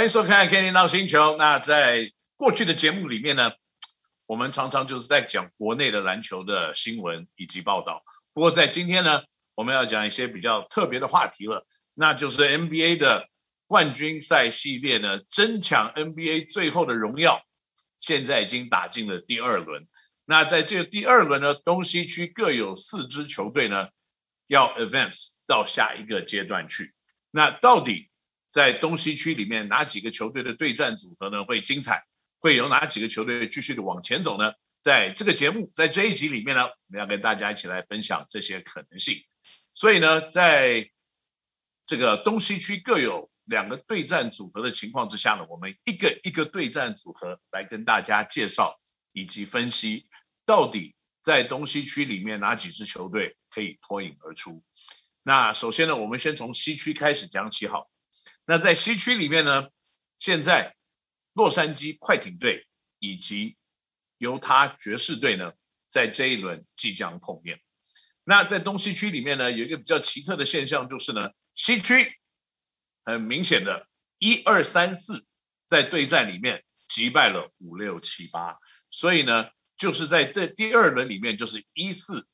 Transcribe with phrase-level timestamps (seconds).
[0.00, 1.34] 欢迎收看《Kenny 闹星球》。
[1.36, 3.52] 那在过去的节目里面呢，
[4.24, 8.02] 我们常常就是在讲国内的篮球的新闻以及报道。
[8.32, 9.20] 不过在今天呢，
[9.54, 13.28] 我们要讲一些比较特别的话题了，那就是 NBA 的
[13.66, 17.42] 冠军赛系列呢，争抢 NBA 最后的荣耀，
[17.98, 19.86] 现在已经打进了第二轮。
[20.24, 23.88] 那在这个第二轮呢，东西区各有四支球队呢，
[24.46, 26.94] 要 advance 到下一个阶段去。
[27.32, 28.09] 那到底？
[28.50, 32.04] 在东西区里面，哪几个球队的对战组合呢会精彩？
[32.38, 34.52] 会有哪几个球队继续的往前走呢？
[34.82, 39.22] 在这个节目，在这一集里面呢，我们要跟大家一起来分享这些可能性。
[39.74, 40.90] 所以呢，在
[41.84, 48.74] 这个东西区各有两个对战组合的情况之下呢，我们一个一个对战组合来跟大家介绍
[49.12, 50.06] 以及分析，
[50.46, 54.64] 到底在东西区里面哪几支球队可以脱颖而出。
[55.24, 57.89] 那首先呢，我们先从西区开始讲起好。
[58.50, 59.68] 那在西区里面呢，
[60.18, 60.74] 现在
[61.34, 62.66] 洛杉矶快艇队
[62.98, 63.56] 以及
[64.18, 65.52] 犹他爵士队呢，
[65.88, 67.60] 在这一轮即将碰面。
[68.24, 72.18] 那在东西区里面呢，有一个比较奇特的现象，就是呢，西区
[73.04, 73.86] 很明显的
[74.18, 75.24] 一二三四
[75.68, 78.58] 在对战里面击败了五六七八，
[78.90, 82.26] 所以呢，就是在这第二轮里面，就是一四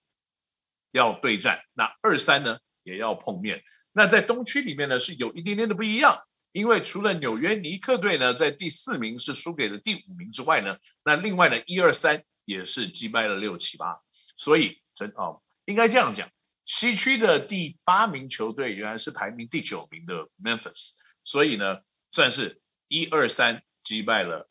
[0.92, 3.62] 要对战，那二三呢也要碰面。
[3.96, 6.14] 那在东区里面呢，是有一点点的不一样，
[6.52, 13.98] 因为除了纽约尼克队呢，在第四名是输给了第五名之外呢，那另外呢，一二三也是击败了六七八，
[14.36, 16.28] 所以真哦，应该这样讲，
[16.66, 21.78] 西区的第八名球队原来是排名第九名的 Memphis，所以呢，
[22.10, 24.50] 算是一二三击败了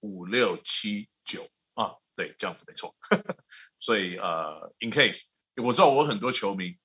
[0.00, 2.92] 五六七九啊，对，这样子没错，
[3.78, 5.26] 所以呃，in case
[5.62, 6.76] 我知道我很多球迷。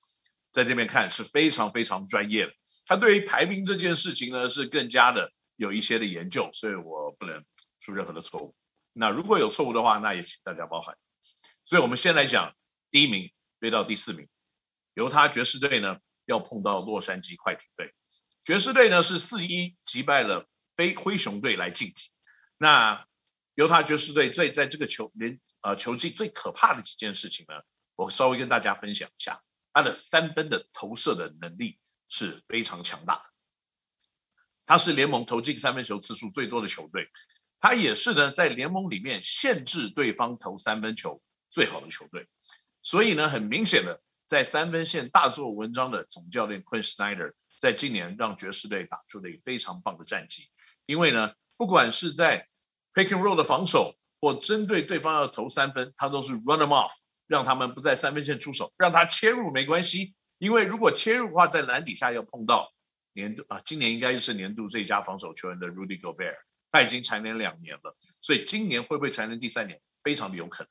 [0.58, 2.52] 在这边看是非常非常专业的，
[2.88, 7.46] 他对于排名这件事情呢是更加的有一些的研究，所以我不能
[7.80, 8.56] 出任何的错误。
[8.94, 10.98] 那如果有错误的话，那也请大家包涵。
[11.64, 12.56] 所以我们先来讲
[12.90, 14.28] 第一名对到第四名，
[14.96, 17.94] 犹他爵士队呢要碰到洛杉矶快艇队，
[18.44, 22.10] 爵士队呢是四一击败了非灰熊队来晋级。
[22.58, 23.06] 那
[23.54, 27.54] 犹他爵士队在在这个球连呃球季最可怕的几件事情呢，
[27.96, 29.40] 我稍微跟大家分享一下。
[29.78, 31.78] 他的三分的投射的能力
[32.10, 33.24] 是非常强大的，
[34.66, 37.08] 他是联盟投进三分球次数最多的球队，
[37.60, 41.22] 他也是呢在联盟里面限制对方投三分球
[41.52, 42.28] 最好的球队，
[42.82, 50.50] 所以呢很明显的在三分线大做文章的总教练 Quin Snyder 在今年让爵士队打出了一个非常棒的战绩，
[50.88, 52.48] 因为呢不管是在
[52.96, 56.94] pick and roll 的防守或针对对方要投三分，他都是 run them off。
[57.28, 62.72] 让他们不在三分线出手，让他切入没关系，因为如果切入的话，在篮底下要碰到
[63.14, 66.38] 年度啊，今年应该就是年度最佳防守球员的 Rudy Gobert，
[66.72, 70.70] 他已经蝉联两年了，所以今年会不会蝉联第三年，非常的有可能。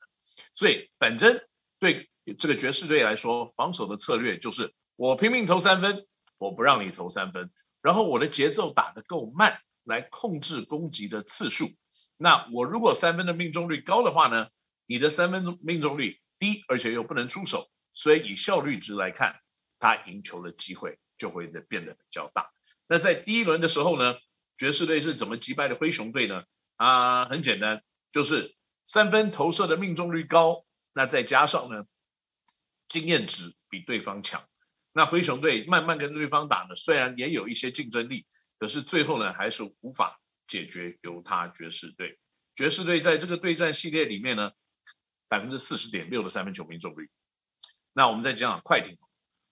[0.53, 1.39] 所以反正
[1.79, 2.09] 对
[2.39, 6.07] 这个爵士队来说，防守的策略就是我拼命投三分，
[6.39, 7.51] 我不让你投三分，
[7.81, 11.69] 然后我的节奏打得够慢，来控制攻击的次数。
[12.17, 14.47] 那我如果三分的命中率高的话呢，
[14.87, 16.19] 你的三分命中率。
[16.39, 19.39] 低，而且又不能出手，所以以效率值来看，
[19.79, 22.49] 他赢球的机会就会变得比较大。
[22.87, 24.15] 那在第一轮的时候呢，
[24.57, 26.43] 爵士队是怎么击败的灰熊队呢？
[26.75, 28.55] 啊，很简单，就是
[28.85, 31.85] 三分投射的命中率高，那再加上呢，
[32.87, 34.47] 经验值比对方强。
[34.93, 38.25] 那灰熊队慢慢跟对方打呢，虽然也有一些竞争力，
[38.59, 42.19] 可是最后呢，还是无法解决犹他爵士队。
[42.55, 44.51] 爵士队在这个对战系列里面呢。
[45.27, 47.09] 百分之四十点六的三分球命中率。
[47.93, 48.97] 那我们再讲讲快艇，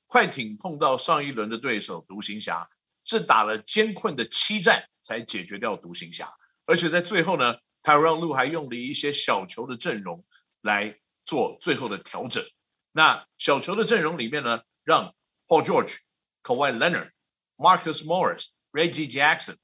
[0.08, 2.69] 快艇碰到上一轮的对手独行侠，
[3.03, 6.31] 是打了艰困的七战才解决掉独行侠，
[6.66, 10.25] 而且在最后呢，Tyron l u 还用了一些小球的阵容
[10.62, 12.44] 来做最后的调整。
[12.91, 15.16] 那小球的阵容里面呢，让
[15.47, 15.97] Paul George、
[16.44, 17.11] Kawhi Leonard、
[17.58, 19.58] Marcus Morris、Reggie Jackson，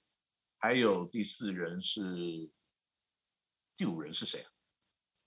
[0.57, 2.50] 还有第四人是
[3.77, 4.51] 第五人是谁啊？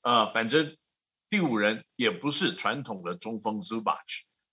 [0.05, 0.77] 呃，反正
[1.31, 3.99] 第五人也不是传统的中锋 Zubac，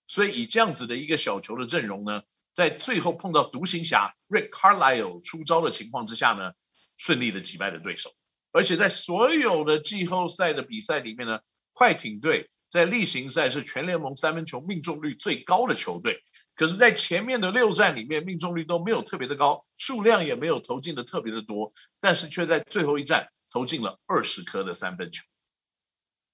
[0.06, 2.22] 所以以这样子的一个小球的阵容呢，
[2.54, 6.52] 在最后碰到独行侠 Rick Carlisle 出招的情况之下呢，
[6.96, 8.10] 顺利的击败了对手。
[8.50, 11.38] 而且在所有的季后赛的比赛里面呢，
[11.74, 16.18] 快艇队在例行赛是全联盟三分球命中率最高的球队，
[16.54, 21.70] 可是，在前面的六战里面命中率都没有特别的高，数量也没有投进的特别的多，
[22.00, 25.22] 但是却在最后一战投进了二十颗的三分球。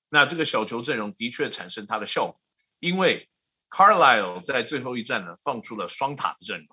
[0.08, 2.40] 那这个小球阵容的确产生它的效果，
[2.80, 3.28] 因为
[3.70, 6.68] Carlisle 在最后一战呢放出了双塔的阵容，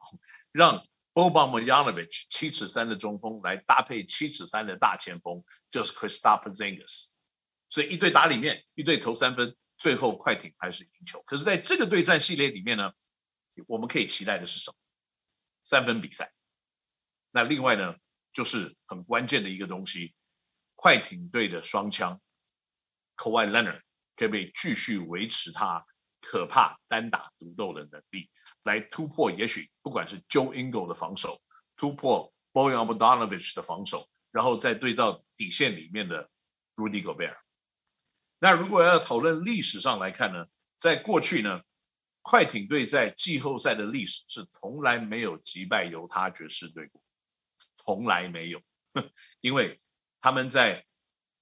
[0.51, 7.11] 让 obama yanovich 七尺三的中锋来搭配七尺三的大前锋，就是 Kristaps Porzingis。
[7.69, 11.21] 所以一队打里面，一队投三分，最后快艇还是赢球。
[11.23, 12.91] 可是在这个对战系列里面呢，
[13.67, 14.75] 我们可以期待的是什么？
[15.63, 16.31] 三分比赛。
[17.31, 17.95] 那另外呢，
[18.31, 20.13] 就是很关键的一个东西，
[20.75, 22.21] 快艇队的双枪
[23.17, 23.81] Kawhi Leonard
[24.15, 25.85] 可不可以继续维持他
[26.21, 28.29] 可怕单打独斗的能力？
[28.63, 31.39] 来突破，也许不管是 Joe Ingle 的防守，
[31.75, 36.29] 突破 Bojan b o d a n o v i c h 的防守，然后再对到底线里面的
[36.75, 37.37] Rudy Gobert。
[38.39, 40.45] 那如果要讨论历史上来看呢，
[40.77, 41.61] 在过去呢，
[42.21, 47.01] 快艇队在季后赛的历史是从来没有击败犹他爵士队过，
[47.75, 48.61] 从来没有，
[49.41, 49.79] 因为
[50.21, 50.85] 他们在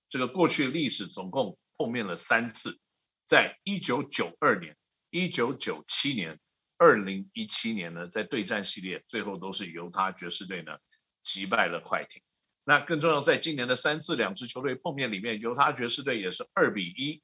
[0.10, 2.80] 这个过去历史总共碰面了三次，
[3.28, 4.78] 在一九九二年、
[5.10, 6.40] 一九九七年。
[6.80, 10.76] 二零一七年呢，在对战系列最后都是犹他爵士队呢
[11.22, 12.22] 击败了快艇。
[12.66, 17.22] 那更重要，在今年的三次两支球队碰面里面，犹他爵士队也是二比一。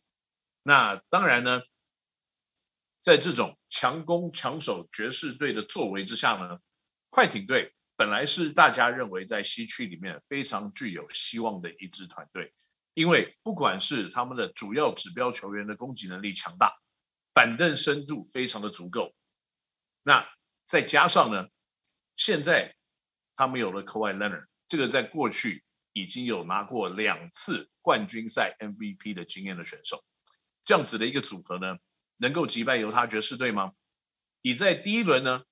[0.64, 1.62] 那当然呢，
[3.02, 6.60] 在这种强攻强守爵士队的作为之下呢，
[7.10, 12.54] 快艇队本来是大家认为在西区里面非常具有希望的一支团队，
[13.00, 16.82] 因为不管是他们的主要指标球员的攻击能力强大，
[17.32, 19.16] 板凳深度非常的足够。
[20.04, 20.30] 那
[20.66, 21.48] 再加上呢，
[22.18, 22.76] 现在
[23.38, 25.64] 他们有了 Kawhi Leonard，这个在过去
[25.94, 30.04] 已经有拿过两次冠军赛 MVP 的经验的选手，
[30.66, 31.78] 这样子的一个组合呢，
[32.18, 33.72] 能够击败犹他爵士队吗？
[34.42, 35.44] 以在第一轮呢，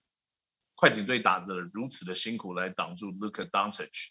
[0.76, 4.10] 快艇队打得如此的辛苦来挡住 Luka Doncic，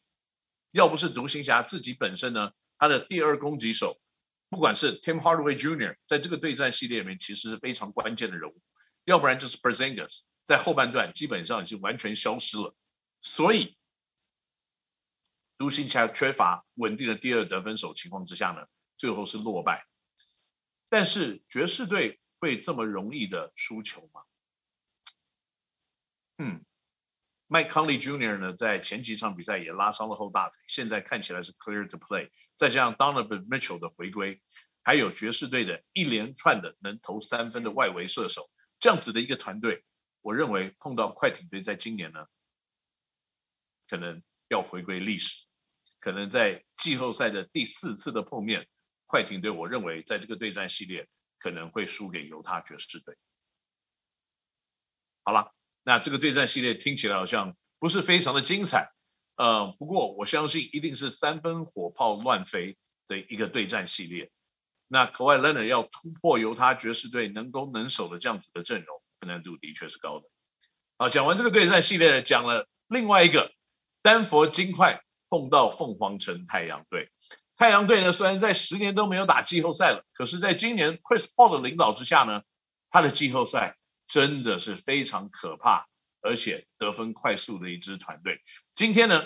[0.71, 4.00] 要不是独行侠自己本身呢，他的第二攻击手，
[4.49, 5.96] 不管是 Tim Hardaway Jr.
[6.06, 8.61] 在这个对战系列里面，其实是非常关键的人物。
[9.05, 12.75] 要不然就是 Porzingis 在后半段基本上已经完全消失了，
[13.20, 13.78] 所以
[15.56, 19.87] 独行侠缺乏稳定的第二得分手情况之下呢，最后是落败。
[20.88, 24.23] 但是爵士队会这么容易的输球吗？
[26.38, 26.66] 嗯
[27.49, 28.39] ，Mike Conley Jr.
[28.39, 32.31] 呢，在前几场比赛也拉伤了后大腿，现在看起来是 clear to play。
[32.57, 34.41] 再加上 Donovan Mitchell 的回归，
[34.83, 38.51] 还有爵士队的一连串的能投三分的外围射手。
[38.79, 39.85] 这样子的一个团队，
[40.21, 42.27] 我认为碰到快艇队，在今年呢，
[43.89, 45.45] 可能要回归历史，
[45.99, 48.69] 可能在季后赛的第四次的碰面，
[49.07, 51.09] 快艇队，我认为在这个对战系列
[51.39, 53.17] 可能会输给犹他爵士队。
[55.25, 55.56] 好了，
[55.87, 58.91] 那这个对战系列听起来好像不是非常的精彩，
[59.37, 64.29] 呃，不过我相信一定是三分火炮乱飞的一个对战系列。
[64.88, 70.27] 那 Kawhi Leonard 要突破犹他爵士队能攻能守的这样子的阵容，困难度的确是高的。
[70.99, 73.53] 好，讲完这个对战系列，讲了另外一个
[74.03, 77.09] 丹佛金块碰到凤凰城太阳队。
[77.56, 82.43] 太阳队呢，虽然在十年都没有打季后赛了，可是在今年 Chris Paul 的领导之下呢，
[82.91, 85.87] 他的季后赛真的是非常可怕，
[86.20, 88.41] 而且得分快速的一支团队。
[88.75, 89.25] 今天呢，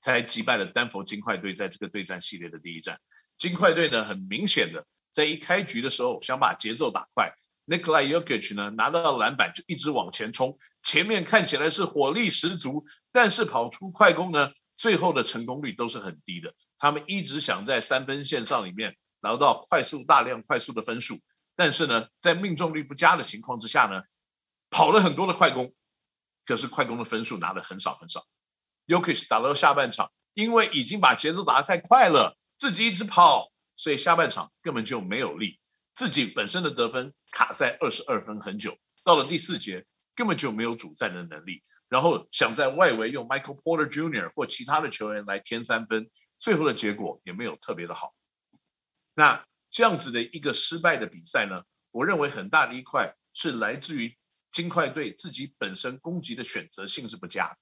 [0.00, 2.98] 才击败了丹佛金块队，在这个对战系列的第一战，
[3.38, 7.32] 金块队呢，很明显的在一开局的时候想把节奏打快
[7.66, 16.52] ，Nikola Jokic 呢拿到篮板就一直往前冲，前面看起来是火力十足，但是跑出快攻呢，最后的成功率都是很低的。
[16.78, 21.20] 他们一直想在三分线上里面拿到快速大量快速的分数，
[21.62, 24.02] 但是呢，在命中率不佳的情况之下呢，
[24.68, 25.72] 跑了很多的快攻，
[26.44, 28.26] 可是快攻的分数拿的很少很少。
[28.88, 35.60] Jokic 打到下半场，因为已经把节奏打得太快了，自己一直跑，所以下半场根本就没有力。
[35.94, 41.62] 自己本身的得分卡在二十二分很久，到了第四节根本就没有主战的能力。
[41.88, 44.32] 然后想在外围用 Michael Porter Jr.
[44.34, 48.12] 或其他的球员来添三分，最后的结果也没有特别的好。
[49.14, 54.14] 那这样子的一个失败的比赛呢，我认为很大的一块是来自于
[54.52, 57.56] 金块队自己本身攻击的选择性是不佳。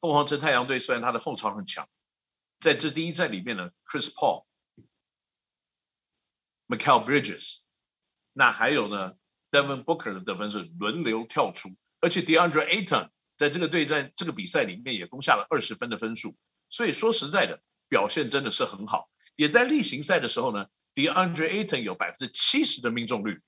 [0.00, 1.88] 凤凰城太阳队虽然他的后场很强，
[2.58, 4.44] 在这第一战里面呢，Chris Paul、
[6.66, 7.60] Mikal Bridges，
[8.32, 9.14] 那还有呢
[9.52, 16.36] ，Devin Booker 的得分是轮流跳出，而且 DeAndre Ayton 在这个对战这个比赛里面也攻下了二十分的分数，
[16.68, 19.08] 所以说实在的表现真的是很好。
[19.36, 23.40] 也在例行赛的时候呢，DeAndre Ayton 有百分之七十的命中率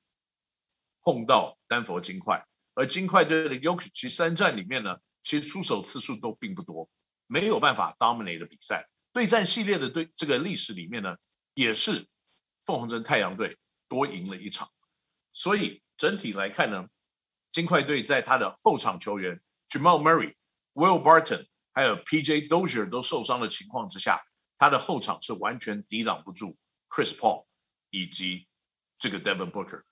[1.02, 4.96] 碰到丹佛金块，而金块队的 y o k i 其三战里面呢。
[5.28, 6.88] 其实出手次数都并不多，
[7.26, 8.88] 没有办法 dominate 的比赛。
[9.12, 11.16] 对战系列的对这个历史里面呢，
[11.54, 12.06] 也是
[12.64, 14.70] 凤凰城太阳队多赢了一场。
[15.32, 16.86] 所以整体来看呢，
[17.50, 20.36] 金块队在他的后场球员 Jamal Murray、
[20.74, 22.46] Will Barton 还有 P.J.
[22.46, 24.22] Dozier 都受伤的情况之下，
[24.58, 26.56] 他的后场是完全抵挡不住
[26.88, 27.46] Chris Paul
[27.90, 28.46] 以及
[28.98, 29.82] 这个 Devin Booker。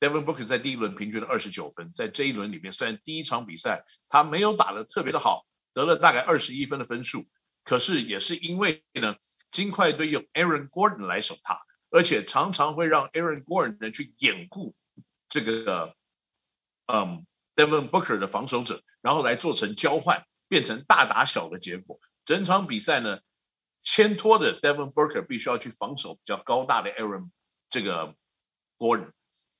[0.00, 7.26] Devin Booker 在第一轮平均了二十九分，在这一轮里面，虽然第一场比赛他没有打得特别的好，得了大概二十一分的分数，
[7.64, 9.16] 可是也是因为呢，
[9.50, 14.76] 金块队用 Aaron Gordon 来守他，而且常常会让 Aaron Gordon 呢去掩护
[15.28, 15.96] 这个
[16.86, 17.26] 嗯
[17.56, 21.98] Devin Booker 的防守者，然后来做成交换，变成大打小的结果。
[22.24, 23.18] 整场比赛呢，
[23.82, 27.30] 牵拖的 Devon Booker 必须要去防守比较高大的 Aaron
[27.70, 28.14] 这个
[28.76, 29.10] Gordon。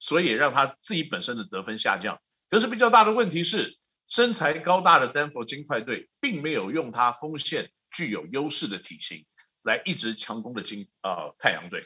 [0.00, 2.16] 所以让他自己本身的得分下降。
[2.48, 9.26] 可是比较大的问题是，身材高大的丹佛金块队并没有用他锋线具有优势的体型
[9.64, 11.84] 来一直强攻的金呃太阳队。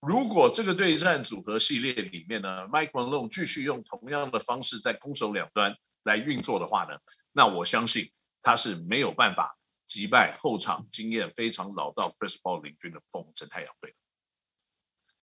[0.00, 6.98] 如果这个对战组合系列里面呢，Mike Malone 继续用同样的方式在攻守两端来运作的话呢，
[7.30, 8.10] 那我相信
[8.42, 13.94] 他是没有办法击败后场经验非常老道 Chris Paul 领军的凤凰城太阳队。